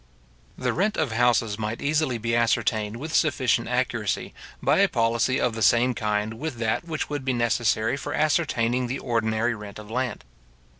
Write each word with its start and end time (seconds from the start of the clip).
The 0.57 0.73
rent 0.73 0.97
of 0.97 1.11
houses 1.11 1.59
might 1.59 1.79
easily 1.79 2.17
be 2.17 2.35
ascertained 2.35 2.97
with 2.97 3.13
sufficient 3.13 3.67
accuracy, 3.67 4.33
by 4.59 4.79
a 4.79 4.87
policy 4.89 5.39
of 5.39 5.53
the 5.53 5.61
same 5.61 5.93
kind 5.93 6.39
with 6.39 6.55
that 6.55 6.85
which 6.87 7.07
would 7.07 7.23
be 7.23 7.33
necessary 7.33 7.95
for 7.97 8.11
ascertaining 8.15 8.87
the 8.87 8.97
ordinary 8.97 9.53
rent 9.53 9.77
of 9.77 9.91
land. 9.91 10.23